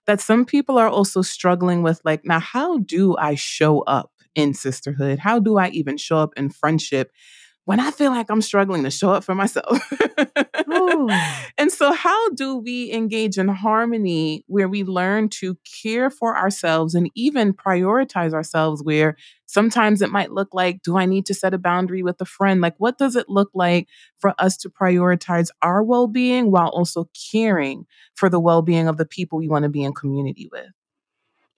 [0.07, 4.53] that some people are also struggling with, like, now, how do I show up in
[4.53, 5.19] sisterhood?
[5.19, 7.11] How do I even show up in friendship
[7.65, 9.79] when I feel like I'm struggling to show up for myself.
[10.71, 11.09] Oh.
[11.57, 16.95] and so, how do we engage in harmony where we learn to care for ourselves
[16.95, 18.83] and even prioritize ourselves?
[18.83, 22.25] Where sometimes it might look like, do I need to set a boundary with a
[22.25, 22.61] friend?
[22.61, 27.09] Like, what does it look like for us to prioritize our well being while also
[27.31, 30.69] caring for the well being of the people we want to be in community with?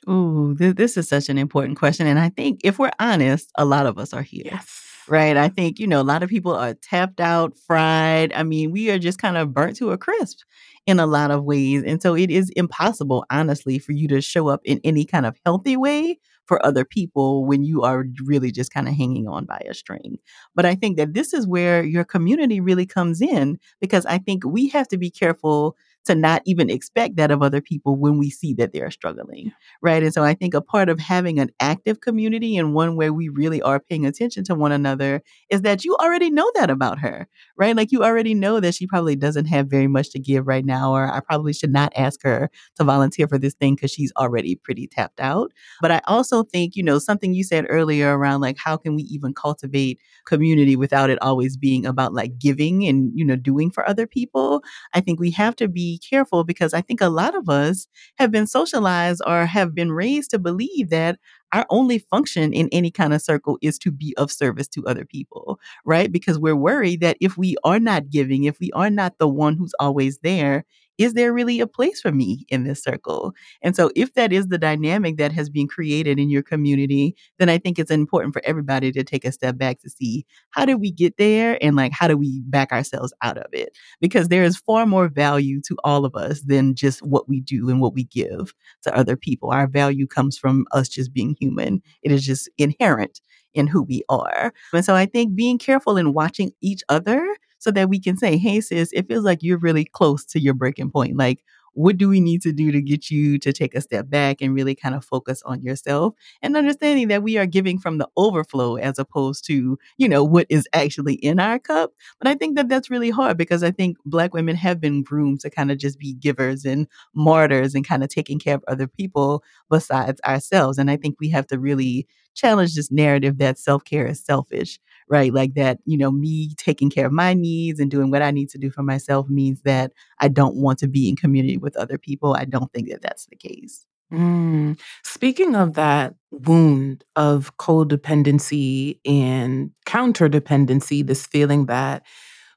[0.10, 2.08] Ooh, th- this is such an important question.
[2.08, 4.44] And I think if we're honest, a lot of us are here.
[4.46, 5.38] Yes right?
[5.38, 8.34] I think, you know, a lot of people are tapped out, fried.
[8.34, 10.40] I mean, we are just kind of burnt to a crisp
[10.86, 11.84] in a lot of ways.
[11.86, 15.38] And so it is impossible, honestly, for you to show up in any kind of
[15.46, 19.62] healthy way for other people when you are really just kind of hanging on by
[19.70, 20.18] a string.
[20.56, 24.44] But I think that this is where your community really comes in because I think
[24.46, 28.30] we have to be careful to not even expect that of other people when we
[28.30, 29.52] see that they're struggling.
[29.82, 30.02] Right.
[30.04, 33.30] And so I think a part of having an active community and one where we
[33.30, 37.28] really are paying attention to one another is that you already know that about her.
[37.58, 37.76] Right.
[37.76, 40.92] Like you already know that she probably doesn't have very much to give right now,
[40.94, 44.56] or I probably should not ask her to volunteer for this thing because she's already
[44.56, 45.52] pretty tapped out.
[45.82, 49.04] But I also think, you know, something you said earlier around like how can we
[49.04, 53.88] even cultivate community without it always being about like giving and, you know, doing for
[53.88, 54.62] other people.
[54.94, 58.32] I think we have to be careful because I think a lot of us have
[58.32, 61.20] been socialized or have been raised to believe that
[61.54, 65.06] our only function in any kind of circle is to be of service to other
[65.06, 66.12] people, right?
[66.12, 69.58] Because we're worried that if we are not giving, if we are not the one
[69.58, 70.64] who's always there,
[71.02, 73.34] is there really a place for me in this circle?
[73.64, 77.50] And so, if that is the dynamic that has been created in your community, then
[77.50, 80.76] I think it's important for everybody to take a step back to see how did
[80.76, 83.76] we get there and like how do we back ourselves out of it?
[84.00, 87.70] Because there is far more value to all of us than just what we do
[87.70, 89.50] and what we give to other people.
[89.50, 93.22] Our value comes from us just being human, it is just inherent
[93.54, 94.54] in who we are.
[94.72, 98.38] And so I think being careful in watching each other so that we can say,
[98.38, 101.16] hey, sis, it feels like you're really close to your breaking point.
[101.16, 101.44] Like,
[101.74, 104.54] what do we need to do to get you to take a step back and
[104.54, 108.76] really kind of focus on yourself and understanding that we are giving from the overflow
[108.76, 112.68] as opposed to you know what is actually in our cup but i think that
[112.68, 115.98] that's really hard because i think black women have been groomed to kind of just
[115.98, 120.92] be givers and martyrs and kind of taking care of other people besides ourselves and
[120.92, 124.80] i think we have to really challenge this narrative that self-care is selfish
[125.12, 125.34] right?
[125.34, 128.50] Like that, you know, me taking care of my needs and doing what I need
[128.52, 131.98] to do for myself means that I don't want to be in community with other
[131.98, 132.34] people.
[132.34, 133.86] I don't think that that's the case.
[134.12, 134.80] Mm.
[135.04, 142.04] Speaking of that wound of codependency and counterdependency, this feeling that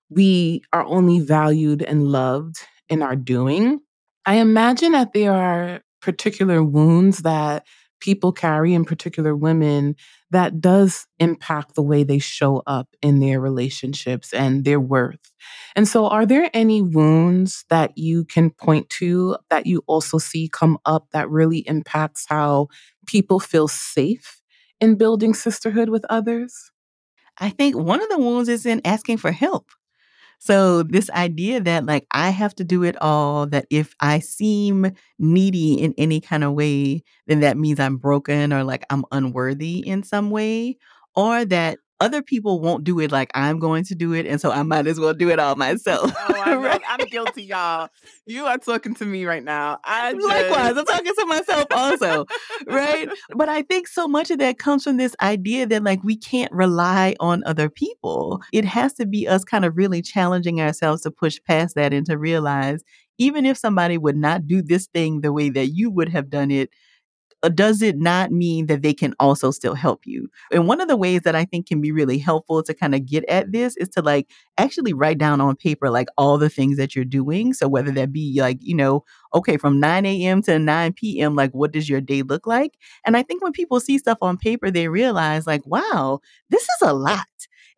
[0.09, 2.57] we are only valued and loved
[2.89, 3.81] in our doing,
[4.27, 7.67] I imagine that there are particular wounds that
[8.05, 9.97] people carry, in particular women,
[10.31, 15.33] that does impact the way they show up in their relationships and their worth.
[15.75, 20.49] And so, are there any wounds that you can point to that you also see
[20.49, 22.69] come up that really impacts how
[23.07, 24.43] people feel safe
[24.81, 26.71] in building sisterhood with others?
[27.39, 29.71] I think one of the wounds is in asking for help.
[30.41, 34.93] So, this idea that like I have to do it all, that if I seem
[35.19, 39.79] needy in any kind of way, then that means I'm broken or like I'm unworthy
[39.87, 40.77] in some way,
[41.17, 44.51] or that other people won't do it like I'm going to do it, and so
[44.51, 46.13] I might as well do it all myself.
[46.27, 46.81] Oh, I right?
[46.89, 47.89] I'm guilty, y'all.
[48.27, 49.79] You are talking to me right now.
[49.85, 50.27] I just...
[50.27, 52.27] likewise, I'm talking to myself also,
[52.67, 53.09] right?
[53.37, 56.51] But I think so much of that comes from this idea that like we can't
[56.51, 58.43] rely on other people.
[58.53, 62.07] It has to be us kind of really challenging ourselves to push past that and
[62.07, 62.83] to realize
[63.19, 66.51] even if somebody would not do this thing the way that you would have done
[66.51, 66.71] it,
[67.45, 70.29] Uh, does it not mean that they can also still help you?
[70.53, 73.07] And one of the ways that I think can be really helpful to kind of
[73.07, 74.29] get at this is to like
[74.59, 77.53] actually write down on paper like all the things that you're doing.
[77.53, 79.05] So whether that be like, you know,
[79.35, 80.43] okay, from 9 a.m.
[80.43, 82.79] to 9 p.m., like what does your day look like?
[83.07, 86.83] And I think when people see stuff on paper, they realize like, wow, this is
[86.83, 87.27] a lot.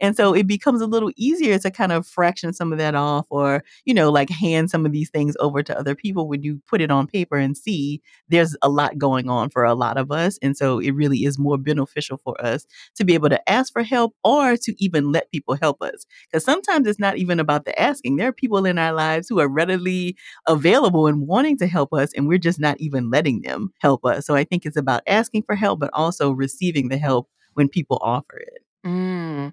[0.00, 3.26] And so it becomes a little easier to kind of fraction some of that off
[3.30, 6.60] or, you know, like hand some of these things over to other people when you
[6.68, 10.10] put it on paper and see there's a lot going on for a lot of
[10.12, 10.38] us.
[10.42, 13.82] And so it really is more beneficial for us to be able to ask for
[13.82, 16.04] help or to even let people help us.
[16.30, 18.16] Because sometimes it's not even about the asking.
[18.16, 22.12] There are people in our lives who are readily available and wanting to help us,
[22.14, 24.26] and we're just not even letting them help us.
[24.26, 27.98] So I think it's about asking for help, but also receiving the help when people
[28.02, 28.65] offer it.
[28.86, 29.52] Mm.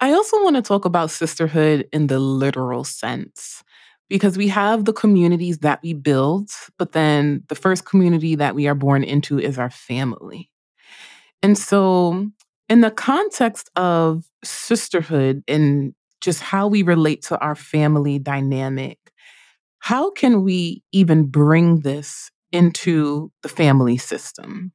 [0.00, 3.62] I also want to talk about sisterhood in the literal sense
[4.10, 8.66] because we have the communities that we build, but then the first community that we
[8.68, 10.50] are born into is our family.
[11.42, 12.28] And so,
[12.68, 18.98] in the context of sisterhood and just how we relate to our family dynamic,
[19.80, 24.72] how can we even bring this into the family system?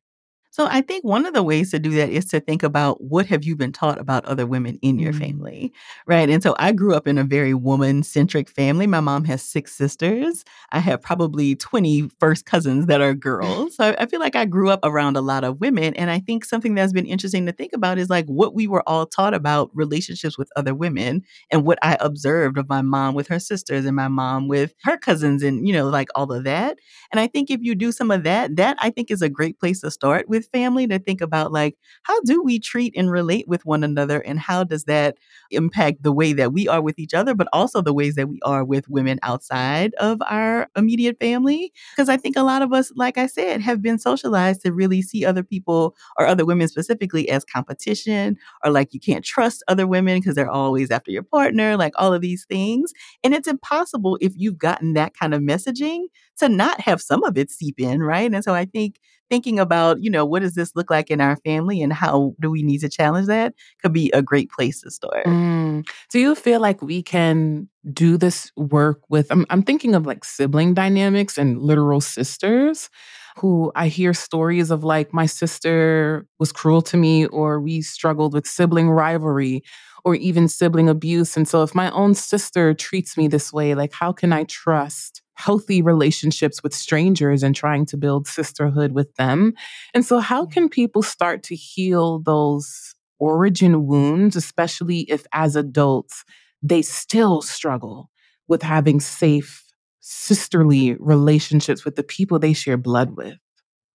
[0.52, 3.28] So I think one of the ways to do that is to think about what
[3.28, 5.20] have you been taught about other women in your mm.
[5.20, 5.74] family,
[6.08, 6.28] right?
[6.28, 8.88] And so I grew up in a very woman centric family.
[8.88, 10.44] My mom has six sisters.
[10.72, 13.76] I have probably 20 first cousins that are girls.
[13.76, 15.94] So I feel like I grew up around a lot of women.
[15.94, 18.84] And I think something that's been interesting to think about is like what we were
[18.90, 23.28] all taught about relationships with other women and what I observed of my mom with
[23.28, 26.80] her sisters and my mom with her cousins and, you know, like all of that.
[27.12, 29.60] And I think if you do some of that, that I think is a great
[29.60, 33.48] place to start with family to think about like how do we treat and relate
[33.48, 35.18] with one another and how does that
[35.52, 38.40] impact the way that we are with each other but also the ways that we
[38.44, 41.72] are with women outside of our immediate family?
[41.96, 45.02] Because i think a lot of us like i said have been socialized to really
[45.02, 49.88] see other people or other women specifically as competition or like you can't trust other
[49.88, 52.92] women because they're always after your partner like all of these things
[53.24, 56.04] and it's impossible if you've gotten that kind of messaging
[56.38, 58.34] to not have some of it seep in right?
[58.34, 61.38] And so i think thinking about, you know, what does this look like in our
[61.38, 64.92] family and how do we need to challenge that could be a great place to
[64.92, 65.26] start.
[65.26, 65.88] Mm.
[66.12, 70.26] Do you feel like we can do this work with, I'm, I'm thinking of like
[70.26, 72.90] sibling dynamics and literal sisters.
[73.38, 78.34] who I hear stories of like, my sister was cruel to me, or we struggled
[78.34, 79.64] with sibling rivalry,
[80.06, 81.36] or even sibling abuse.
[81.38, 85.22] And so, if my own sister treats me this way, like, how can I trust
[85.40, 89.54] healthy relationships with strangers and trying to build sisterhood with them?
[89.94, 96.24] And so, how can people start to heal those origin wounds, especially if as adults
[96.62, 98.10] they still struggle
[98.48, 99.64] with having safe
[100.02, 103.36] sisterly relationships with the people they share blood with.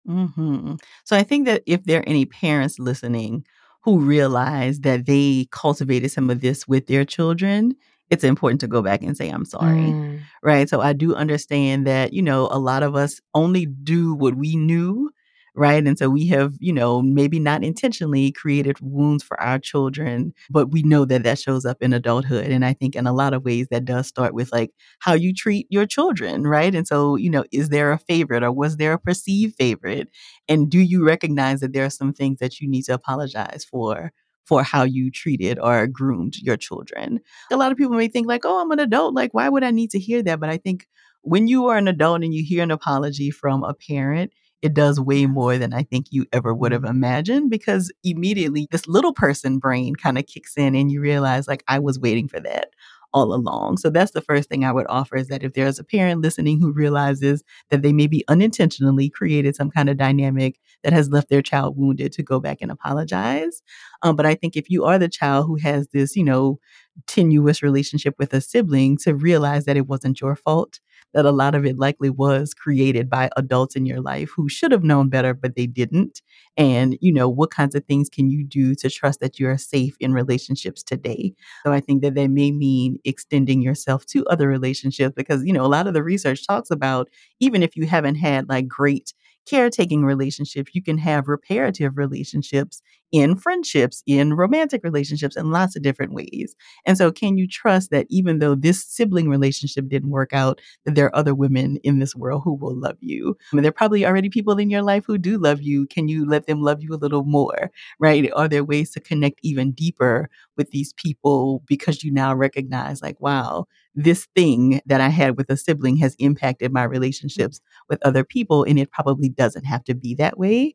[0.06, 0.74] hmm
[1.04, 3.44] So I think that if there are any parents listening
[3.84, 7.74] who realize that they cultivated some of this with their children,
[8.10, 9.96] it's important to go back and say, I'm sorry.
[9.96, 10.68] Mm, Right.
[10.68, 14.56] So I do understand that, you know, a lot of us only do what we
[14.56, 15.10] knew.
[15.56, 15.86] Right.
[15.86, 20.72] And so we have, you know, maybe not intentionally created wounds for our children, but
[20.72, 22.46] we know that that shows up in adulthood.
[22.50, 25.32] And I think in a lot of ways that does start with like how you
[25.32, 26.42] treat your children.
[26.44, 26.74] Right.
[26.74, 30.08] And so, you know, is there a favorite or was there a perceived favorite?
[30.48, 34.10] And do you recognize that there are some things that you need to apologize for?
[34.46, 37.20] For how you treated or groomed your children.
[37.50, 39.14] A lot of people may think, like, oh, I'm an adult.
[39.14, 40.38] Like, why would I need to hear that?
[40.40, 40.86] But I think
[41.22, 44.32] when you are an adult and you hear an apology from a parent,
[44.62, 48.86] it does way more than I think you ever would have imagined because immediately this
[48.86, 52.40] little person brain kind of kicks in and you realize, like, I was waiting for
[52.40, 52.68] that
[53.14, 53.78] all along.
[53.78, 56.60] So that's the first thing I would offer is that if there's a parent listening
[56.60, 61.42] who realizes that they maybe unintentionally created some kind of dynamic that has left their
[61.42, 63.62] child wounded, to go back and apologize.
[64.02, 66.58] Um, but I think if you are the child who has this, you know,
[67.06, 70.80] tenuous relationship with a sibling, to realize that it wasn't your fault
[71.14, 74.72] that a lot of it likely was created by adults in your life who should
[74.72, 76.20] have known better, but they didn't.
[76.56, 79.58] And, you know, what kinds of things can you do to trust that you are
[79.58, 81.32] safe in relationships today?
[81.64, 85.64] So I think that that may mean extending yourself to other relationships because, you know,
[85.64, 87.08] a lot of the research talks about
[87.40, 89.12] even if you haven't had like great
[89.46, 92.80] caretaking relationships, you can have reparative relationships
[93.14, 96.56] in friendships, in romantic relationships, in lots of different ways.
[96.84, 100.96] And so, can you trust that even though this sibling relationship didn't work out, that
[100.96, 103.36] there are other women in this world who will love you?
[103.52, 105.86] I mean, there are probably already people in your life who do love you.
[105.86, 108.28] Can you let them love you a little more, right?
[108.34, 113.20] Are there ways to connect even deeper with these people because you now recognize, like,
[113.20, 117.62] wow, this thing that I had with a sibling has impacted my relationships mm.
[117.88, 120.74] with other people, and it probably doesn't have to be that way.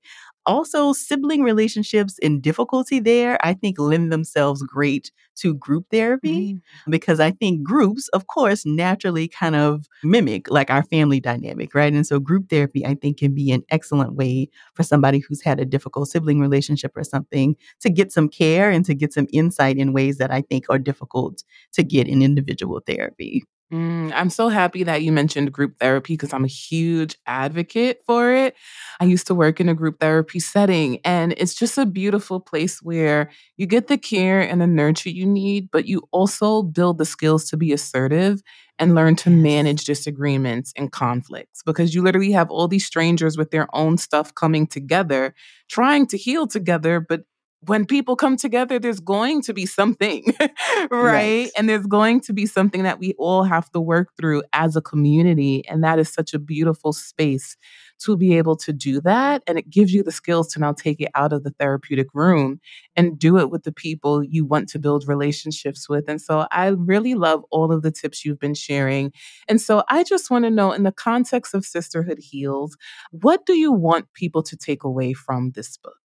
[0.50, 6.62] Also, sibling relationships and difficulty there, I think, lend themselves great to group therapy mm,
[6.90, 11.94] because I think groups, of course, naturally kind of mimic like our family dynamic, right?
[11.94, 15.60] And so, group therapy, I think, can be an excellent way for somebody who's had
[15.60, 19.78] a difficult sibling relationship or something to get some care and to get some insight
[19.78, 21.44] in ways that I think are difficult
[21.74, 23.44] to get in individual therapy.
[23.74, 24.12] Mm.
[24.14, 28.56] I'm so happy that you mentioned group therapy because I'm a huge advocate for it.
[29.00, 32.82] I used to work in a group therapy setting, and it's just a beautiful place
[32.82, 37.06] where you get the care and the nurture you need, but you also build the
[37.06, 38.42] skills to be assertive
[38.80, 43.52] and learn to manage disagreements and conflicts because you literally have all these strangers with
[43.52, 45.36] their own stuff coming together,
[45.70, 47.22] trying to heal together, but
[47.66, 50.90] when people come together, there's going to be something, right?
[50.92, 51.52] Right.
[51.58, 54.82] And there's going to be something that we all have to work through as a
[54.82, 55.68] community.
[55.68, 57.58] And that is such a beautiful space
[58.00, 59.44] to be able to do that.
[59.46, 62.62] And it gives you the skills to now take it out of the therapeutic room
[62.96, 66.08] and do it with the people you want to build relationships with.
[66.08, 69.12] And so I really love all of the tips you've been sharing.
[69.50, 72.78] And so I just want to know, in the context of Sisterhood Heals,
[73.12, 75.99] what do you want people to take away from this book?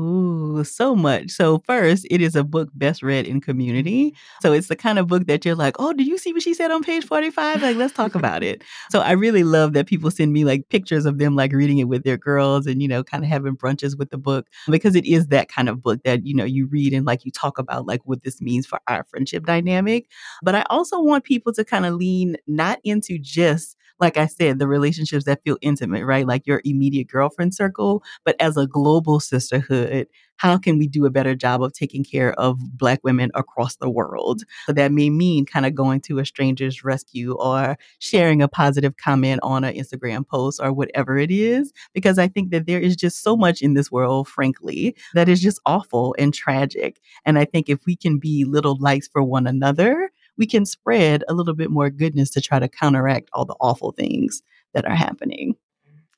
[0.00, 1.30] Ooh, so much.
[1.30, 4.14] So first, it is a book best read in community.
[4.40, 6.54] So it's the kind of book that you're like, "Oh, did you see what she
[6.54, 7.60] said on page 45?
[7.60, 11.04] Like, let's talk about it." So I really love that people send me like pictures
[11.06, 13.98] of them like reading it with their girls and you know, kind of having brunches
[13.98, 16.94] with the book because it is that kind of book that, you know, you read
[16.94, 20.06] and like you talk about like what this means for our friendship dynamic.
[20.42, 24.58] But I also want people to kind of lean not into just like I said,
[24.58, 26.26] the relationships that feel intimate, right?
[26.26, 29.89] Like your immediate girlfriend circle, but as a global sisterhood,
[30.36, 33.90] how can we do a better job of taking care of Black women across the
[33.90, 34.42] world?
[34.66, 38.96] So that may mean kind of going to a stranger's rescue or sharing a positive
[38.96, 41.72] comment on an Instagram post or whatever it is.
[41.92, 45.40] Because I think that there is just so much in this world, frankly, that is
[45.40, 47.00] just awful and tragic.
[47.26, 51.22] And I think if we can be little lights for one another, we can spread
[51.28, 54.96] a little bit more goodness to try to counteract all the awful things that are
[54.96, 55.54] happening.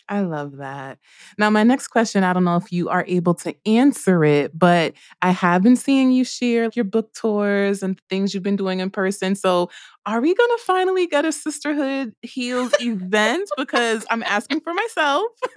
[0.08, 0.98] I love that.
[1.38, 4.94] Now, my next question I don't know if you are able to answer it, but
[5.22, 8.90] I have been seeing you share your book tours and things you've been doing in
[8.90, 9.34] person.
[9.34, 9.70] So,
[10.04, 13.48] are we going to finally get a Sisterhood Heals event?
[13.56, 15.24] Because I'm asking for myself.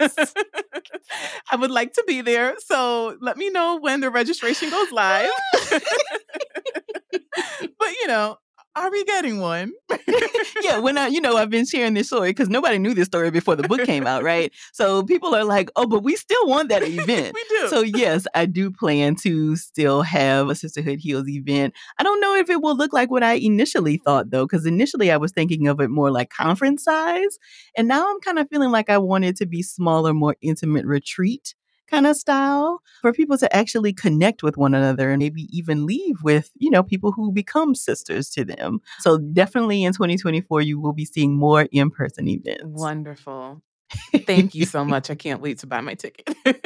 [1.50, 2.54] I would like to be there.
[2.58, 5.30] So, let me know when the registration goes live.
[5.70, 5.80] but,
[8.00, 8.38] you know,
[8.76, 9.72] are we getting one?
[10.62, 13.30] yeah, when I, you know, I've been sharing this story because nobody knew this story
[13.30, 14.52] before the book came out, right?
[14.72, 17.34] So people are like, oh, but we still want that event.
[17.34, 17.68] we do.
[17.68, 21.72] So yes, I do plan to still have a Sisterhood Heals event.
[21.98, 25.10] I don't know if it will look like what I initially thought though, because initially
[25.10, 27.38] I was thinking of it more like conference size.
[27.76, 30.84] And now I'm kind of feeling like I want it to be smaller, more intimate
[30.84, 31.54] retreat
[31.86, 36.22] kind of style for people to actually connect with one another and maybe even leave
[36.22, 38.80] with, you know, people who become sisters to them.
[39.00, 42.62] So definitely in 2024, you will be seeing more in person events.
[42.64, 43.62] Wonderful.
[44.26, 45.10] Thank you so much.
[45.10, 46.34] I can't wait to buy my ticket.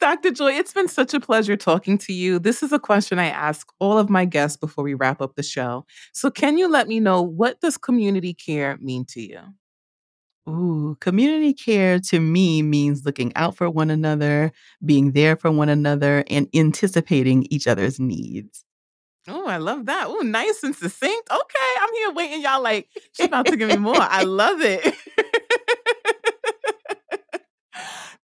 [0.00, 0.30] Dr.
[0.30, 2.38] Joy, it's been such a pleasure talking to you.
[2.38, 5.42] This is a question I ask all of my guests before we wrap up the
[5.42, 5.84] show.
[6.14, 9.40] So, can you let me know what does community care mean to you?
[10.50, 14.50] Ooh, community care to me means looking out for one another,
[14.84, 18.64] being there for one another, and anticipating each other's needs.
[19.28, 20.06] Oh, I love that.
[20.08, 21.30] Oh, nice and succinct.
[21.30, 22.42] Okay, I'm here waiting.
[22.42, 23.94] Y'all like, she's about to give me more.
[23.96, 24.92] I love it.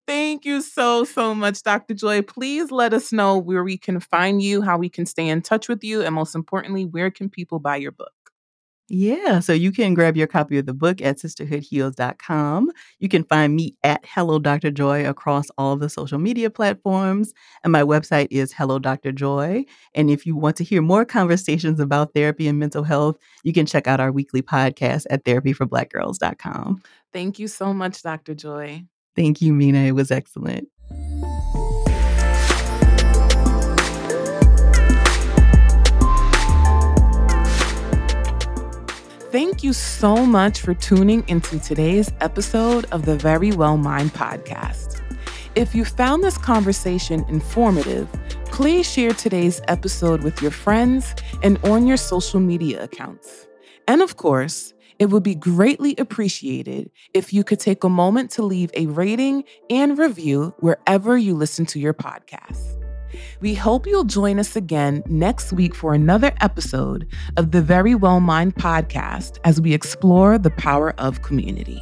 [0.06, 1.94] Thank you so, so much, Dr.
[1.94, 2.22] Joy.
[2.22, 5.68] Please let us know where we can find you, how we can stay in touch
[5.68, 8.12] with you, and most importantly, where can people buy your book?
[8.88, 12.70] Yeah, so you can grab your copy of the book at sisterhoodheals.com.
[13.00, 14.70] You can find me at Hello Dr.
[14.70, 17.32] Joy across all the social media platforms.
[17.64, 19.10] And my website is Hello Dr.
[19.10, 19.64] Joy.
[19.94, 23.66] And if you want to hear more conversations about therapy and mental health, you can
[23.66, 26.82] check out our weekly podcast at therapyforblackgirls.com.
[27.12, 28.34] Thank you so much, Dr.
[28.34, 28.84] Joy.
[29.16, 29.88] Thank you, Minaa.
[29.88, 30.68] It was excellent.
[39.32, 45.02] Thank you so much for tuning into today's episode of the Verywell Mind podcast.
[45.56, 48.08] If you found this conversation informative,
[48.44, 51.12] please share today's episode with your friends
[51.42, 53.48] and on your social media accounts.
[53.88, 58.42] And of course, it would be greatly appreciated if you could take a moment to
[58.42, 62.75] leave a rating and review wherever you listen to your podcast.
[63.40, 67.06] We hope you'll join us again next week for another episode
[67.36, 71.80] of the Verywell Mind podcast as we explore the power of community.